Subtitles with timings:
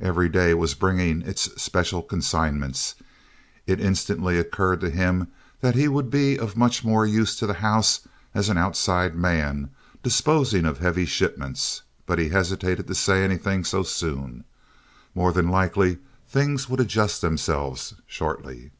[0.00, 2.94] Every day was bringing its special consignments.
[3.66, 5.28] It instantly occurred to him
[5.60, 8.00] that he would be of much more use to the house
[8.34, 9.68] as an outside man
[10.02, 14.44] disposing of heavy shipments, but he hesitated to say anything so soon.
[15.14, 18.70] More than likely, things would adjust themselves shortly.